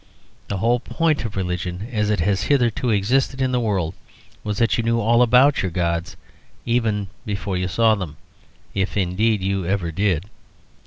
The 0.47 0.57
whole 0.57 0.79
point 0.79 1.25
of 1.25 1.35
religion 1.35 1.87
as 1.91 2.09
it 2.09 2.21
has 2.21 2.45
hitherto 2.45 2.89
existed 2.89 3.39
in 3.39 3.51
the 3.51 3.59
world 3.59 3.93
was 4.43 4.57
that 4.57 4.75
you 4.75 4.83
knew 4.83 4.99
all 4.99 5.21
about 5.21 5.61
your 5.61 5.69
gods, 5.69 6.17
even 6.65 7.05
before 7.23 7.55
you 7.55 7.67
saw 7.67 7.93
them, 7.93 8.17
if 8.73 8.97
indeed 8.97 9.41
you 9.43 9.63
ever 9.63 9.91
did. 9.91 10.23